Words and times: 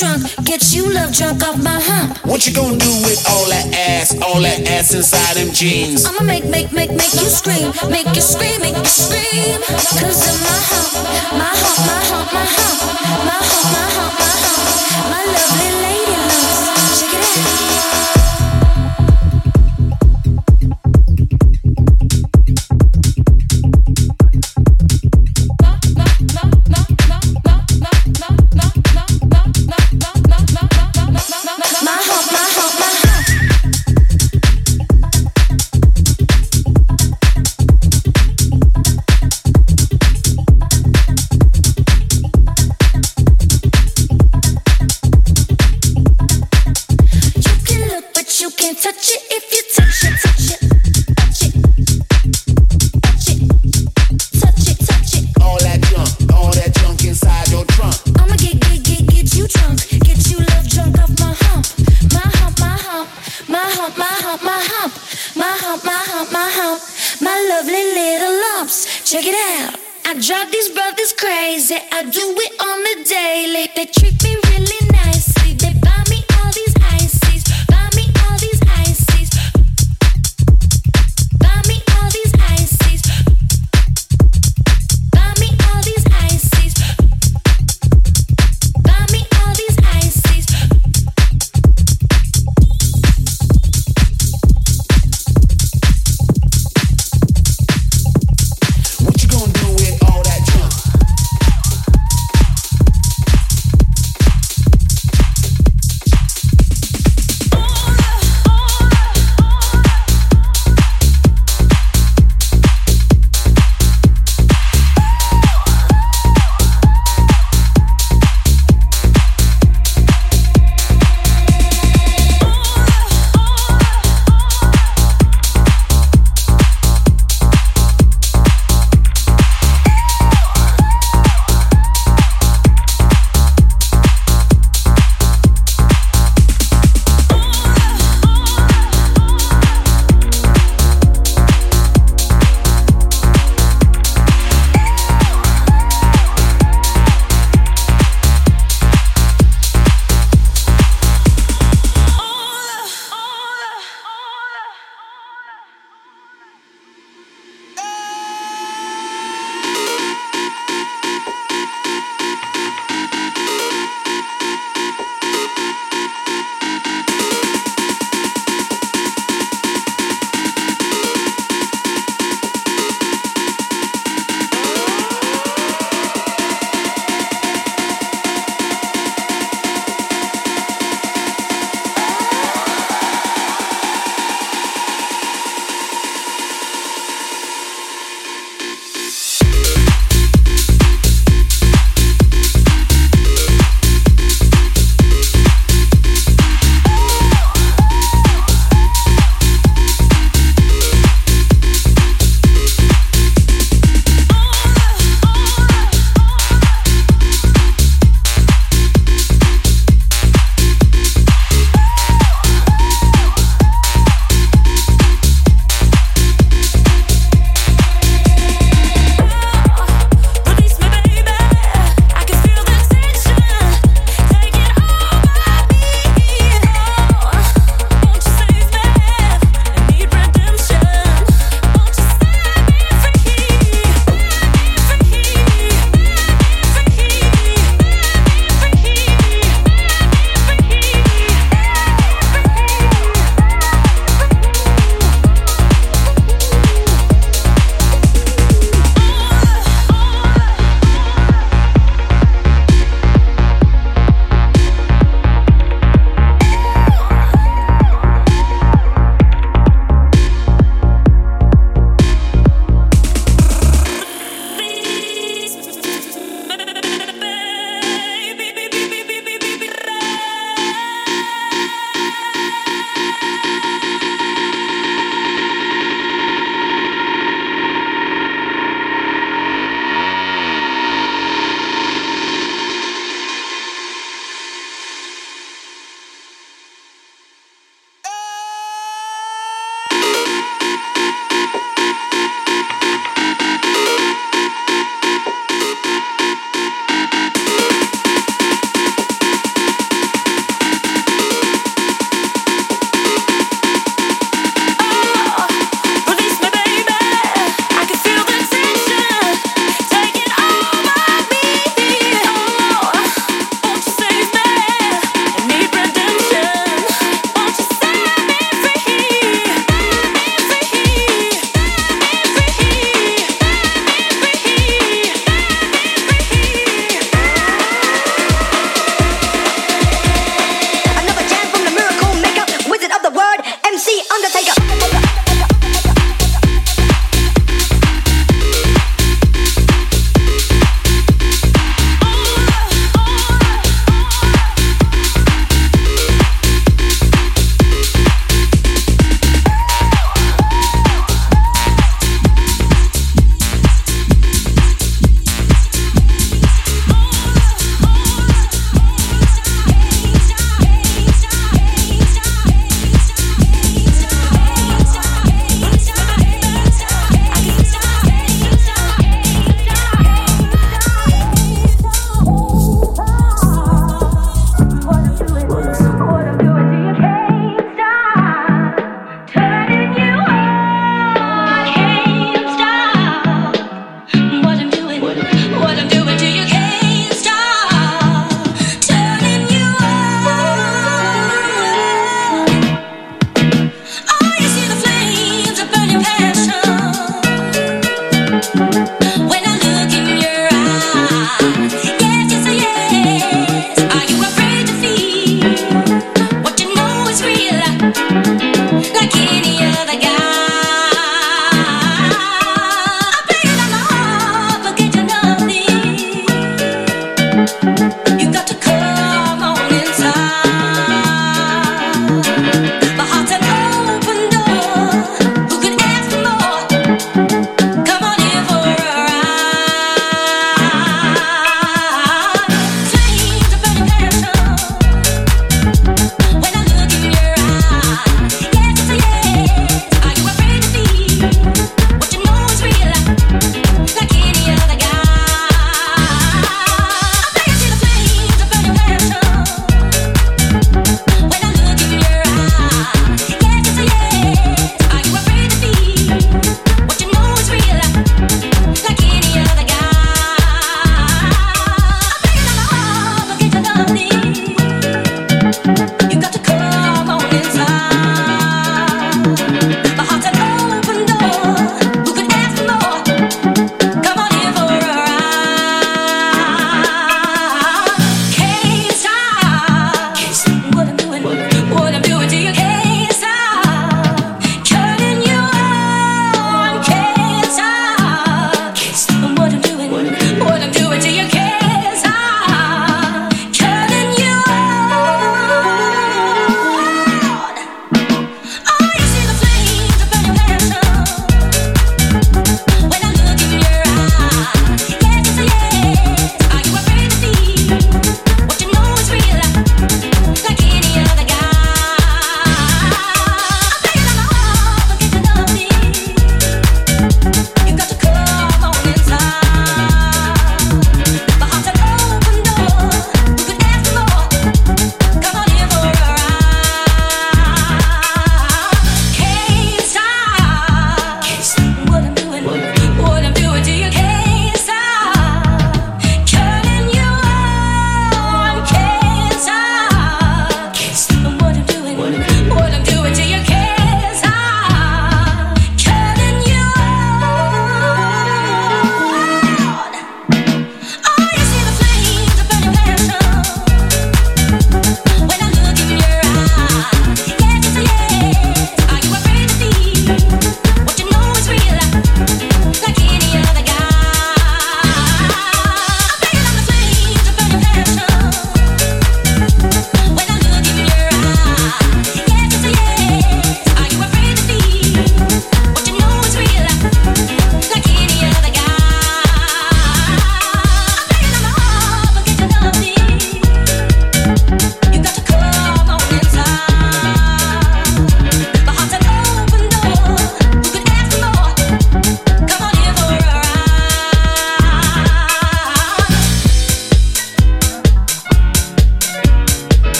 drunk, 0.00 0.22
get 0.44 0.72
you 0.72 0.88
love 0.94 1.12
drunk 1.12 1.44
off 1.46 1.62
my 1.62 1.78
hump. 1.78 2.16
What 2.24 2.46
you 2.46 2.54
gonna 2.54 2.78
do 2.78 2.92
with 3.04 3.20
all 3.28 3.44
that 3.52 3.68
ass, 3.76 4.16
all 4.22 4.40
that 4.40 4.66
ass 4.66 4.94
inside 4.94 5.36
them 5.36 5.52
jeans? 5.52 6.06
I'ma 6.06 6.22
make, 6.24 6.46
make, 6.46 6.72
make, 6.72 6.90
make 6.90 7.12
you 7.12 7.28
scream, 7.28 7.68
make 7.90 8.08
you 8.16 8.22
scream, 8.22 8.60
make 8.62 8.76
you 8.76 8.86
scream. 8.86 9.60
Cause 10.00 10.24
of 10.24 10.40
my 10.40 10.56
hump, 10.72 10.90
my 11.36 11.52
hump, 11.52 11.78
my 11.84 12.00
hump, 12.08 12.32
my 12.32 12.44
hump, 12.48 12.80
my 13.28 13.40
hump, 13.44 13.66
my 13.76 13.84
hump, 13.92 14.12
my 14.16 14.32
hump, 14.40 15.12
my 15.12 15.22
lovely. 15.36 15.79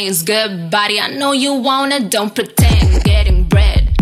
things. 0.00 0.22
Good 0.22 0.70
body, 0.70 1.00
I 1.00 1.08
know 1.08 1.32
you 1.32 1.54
wanna, 1.54 2.08
don't 2.08 2.34
pretend. 2.34 3.04
Getting 3.04 3.44
bread. 3.44 3.94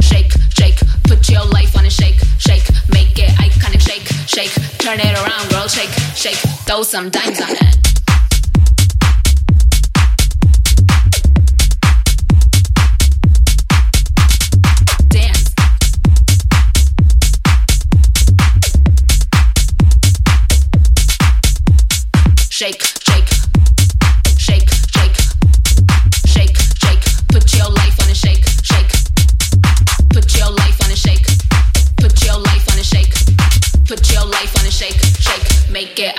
Shake, 0.00 0.32
shake, 0.50 0.78
put 1.04 1.28
your 1.28 1.44
life 1.46 1.76
on 1.76 1.86
a 1.86 1.90
shake, 1.90 2.18
shake, 2.38 2.66
make 2.90 3.18
it 3.18 3.30
iconic. 3.46 3.80
Shake, 3.80 4.06
shake, 4.28 4.52
turn 4.78 4.98
it 5.00 5.14
around, 5.20 5.50
girl. 5.50 5.68
Shake, 5.68 5.92
shake, 6.14 6.40
throw 6.66 6.82
some 6.82 7.10
dimes 7.10 7.40
on 7.40 7.50
it. 7.50 8.05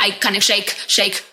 shake, 0.07 0.21
kind 0.21 0.37
of 0.37 0.43
shake, 0.43 0.69
shake, 0.87 1.23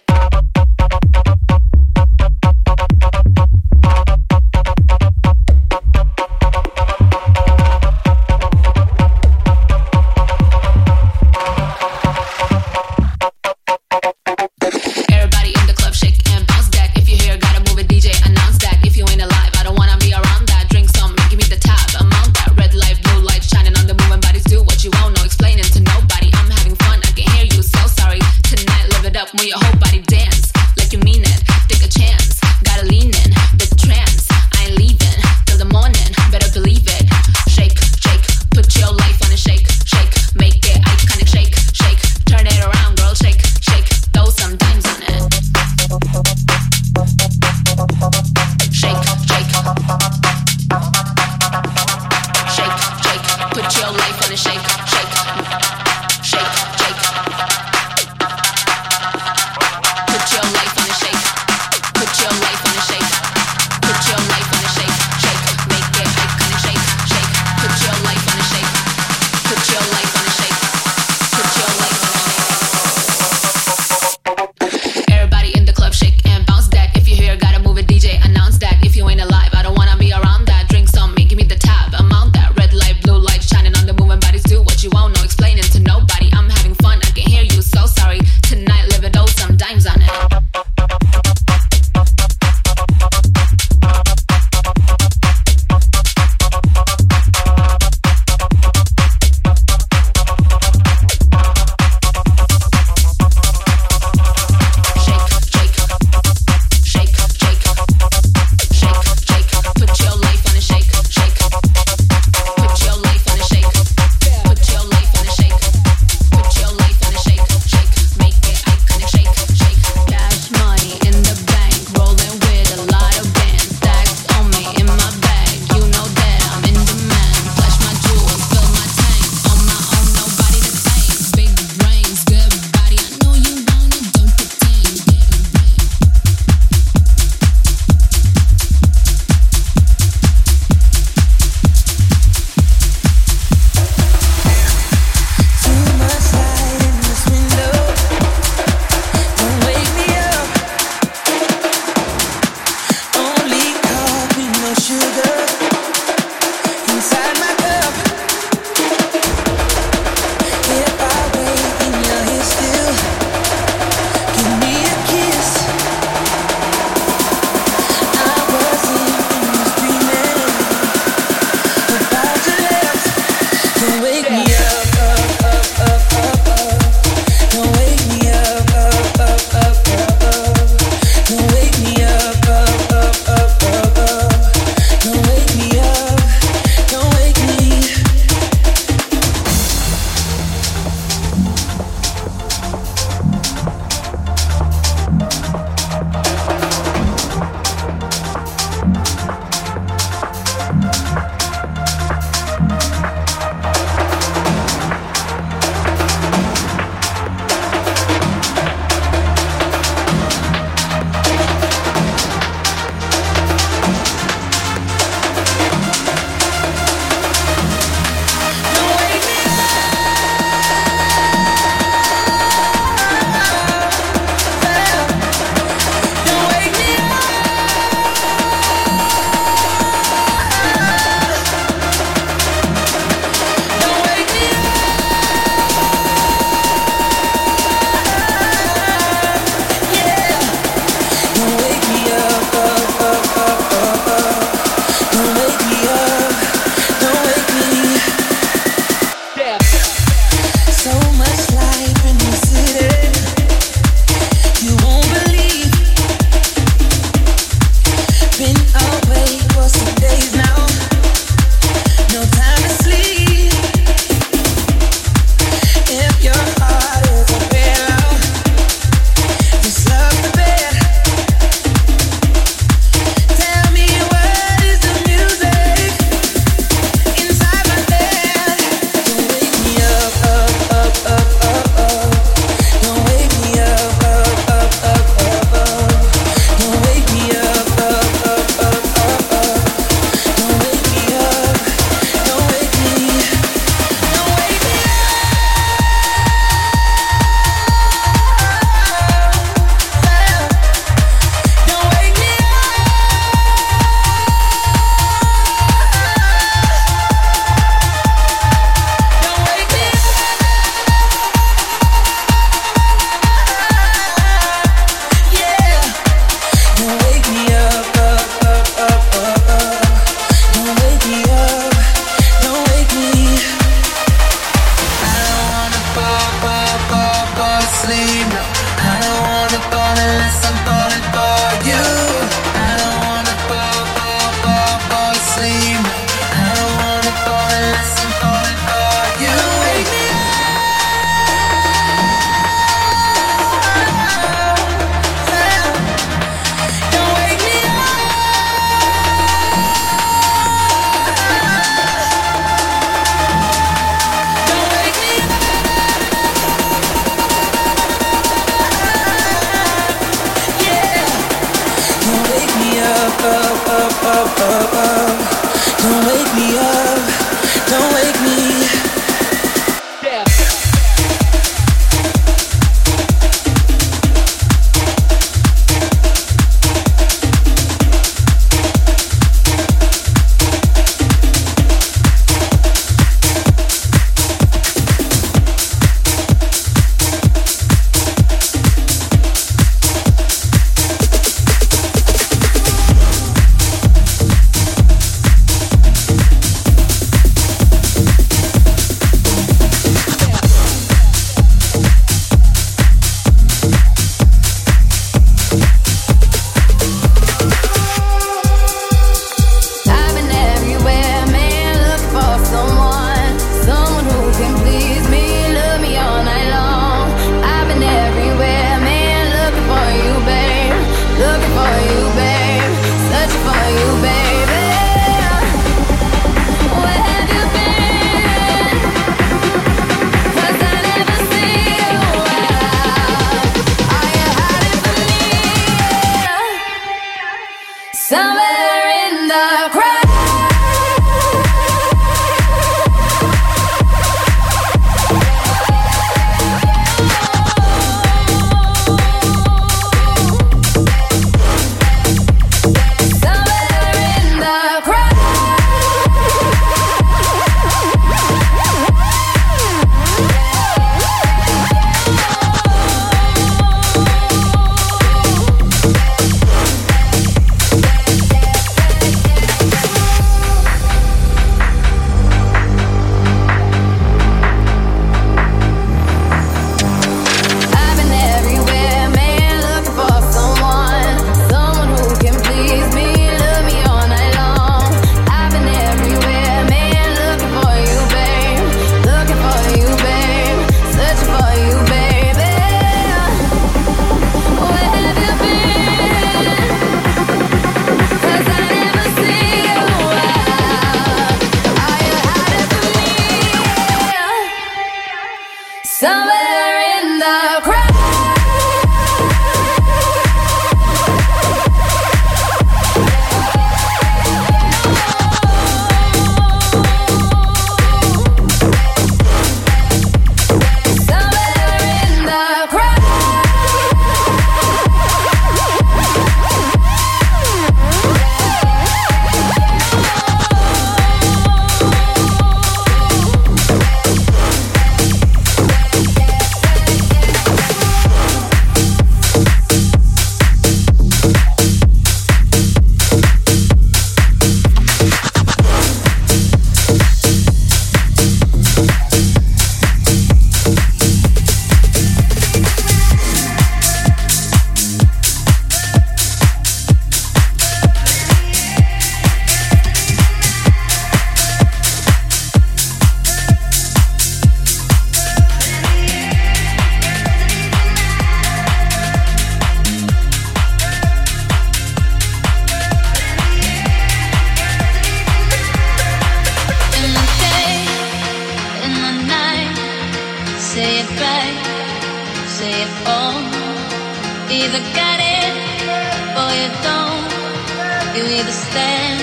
You 588.16 588.22
either 588.22 588.53
stand 588.53 589.22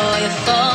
or 0.00 0.18
you 0.22 0.30
fall. 0.46 0.69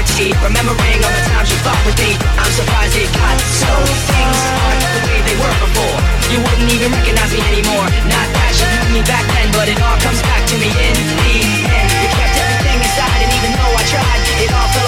clarity 0.00 0.32
Remembering 0.42 0.98
all 1.04 1.12
the 1.12 1.24
times 1.28 1.50
you 1.50 1.58
fought 1.60 1.80
with 1.84 1.96
me. 2.00 2.16
I'm 2.38 2.52
surprised 2.52 2.96
it 2.96 3.10
got 3.12 3.36
so 3.40 3.70
Things 4.08 4.40
aren't 4.64 4.80
the 4.80 5.00
way 5.04 5.18
they 5.28 5.36
were 5.36 5.56
before. 5.60 5.98
You 6.32 6.38
wouldn't 6.40 6.70
even 6.72 6.92
recognize 6.92 7.32
me 7.32 7.40
anymore. 7.44 7.86
Not 8.08 8.26
that 8.32 8.52
you 8.56 8.66
knew 8.66 9.00
me 9.00 9.02
back 9.04 9.24
then 9.28 9.48
But 9.52 9.68
it 9.68 9.80
all 9.80 9.98
comes 10.00 10.20
back 10.22 10.42
to 10.48 10.56
me 10.56 10.68
in 10.68 10.96
the 10.96 11.28
end. 11.68 11.90
You 12.00 12.08
kept 12.16 12.34
everything 12.36 12.78
inside 12.80 13.20
And 13.24 13.32
even 13.36 13.50
though 13.56 13.74
I 13.76 13.84
tried 13.84 14.20
It 14.40 14.52
all 14.52 14.79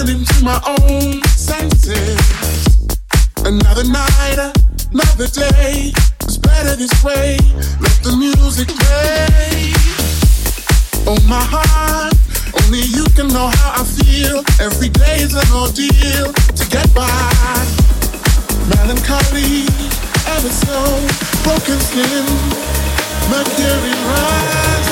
falling 0.00 0.20
into 0.20 0.44
my 0.44 0.60
own 0.66 1.22
senses. 1.24 2.18
Another 3.44 3.84
night, 3.84 4.52
another 4.92 5.26
day. 5.26 5.92
It's 6.22 6.36
better 6.36 6.76
this 6.76 6.92
way. 7.04 7.36
Let 7.80 7.96
the 8.02 8.16
music 8.16 8.68
play. 8.68 9.72
Oh 11.06 11.18
my 11.28 11.42
heart, 11.42 12.14
only 12.64 12.80
you 12.80 13.04
can 13.16 13.28
know 13.28 13.48
how 13.48 13.82
I 13.82 13.84
feel. 13.84 14.42
Every 14.60 14.88
day 14.88 15.16
is 15.20 15.34
an 15.34 15.48
ordeal 15.52 16.32
to 16.32 16.64
get 16.70 16.88
by. 16.94 17.08
Melancholy, 18.68 19.66
ever 20.32 20.52
so 20.64 20.80
broken 21.44 21.78
skin, 21.80 22.24
mercury 23.28 23.94
rise. 24.08 24.88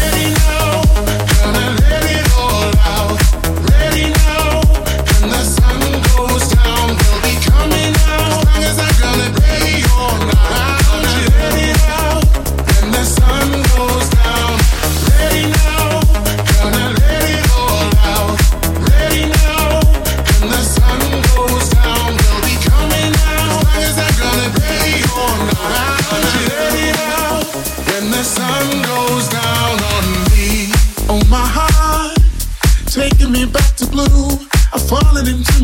Ready 0.00 0.34
now. 0.34 0.63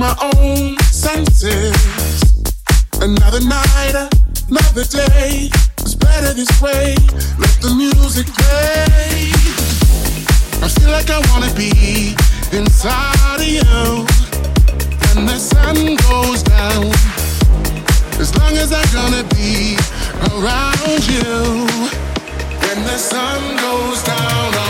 my 0.01 0.17
own 0.35 0.79
senses. 0.79 1.77
Another 3.03 3.41
night, 3.41 4.09
another 4.49 4.85
day. 4.85 5.51
It's 5.77 5.95
better 5.95 6.33
this 6.33 6.51
way. 6.63 6.97
Let 7.39 7.55
the 7.61 7.75
music 7.77 8.27
play. 8.29 9.29
I 10.65 10.69
feel 10.69 10.91
like 10.91 11.11
I 11.11 11.21
wanna 11.31 11.53
be 11.53 12.17
inside 12.51 13.41
of 13.41 13.45
you. 13.45 14.07
When 15.05 15.27
the 15.27 15.39
sun 15.39 15.77
goes 16.09 16.43
down, 16.45 16.87
as 18.19 18.35
long 18.39 18.57
as 18.57 18.73
I'm 18.73 18.91
gonna 18.97 19.25
be 19.37 19.77
around 20.33 21.01
you. 21.13 21.69
When 22.63 22.79
the 22.89 22.97
sun 22.97 23.41
goes 23.59 24.03
down. 24.03 24.70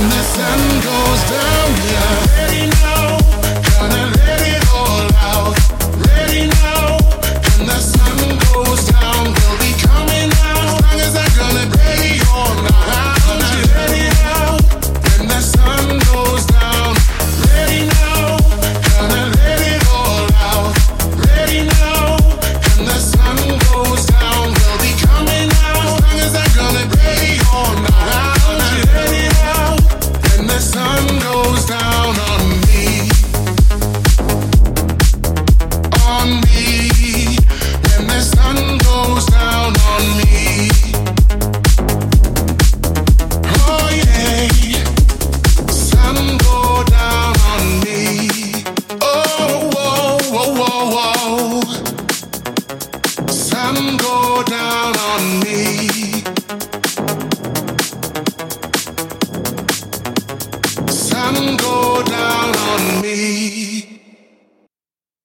And 0.00 0.10
the 0.12 0.22
sun 0.22 0.60
goes 0.88 1.22
down, 1.30 1.70
yeah. 1.90 2.36
Ready 2.36 2.66
now. 2.82 3.17